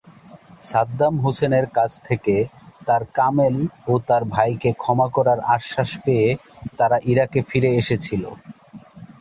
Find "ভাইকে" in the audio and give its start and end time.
4.33-4.69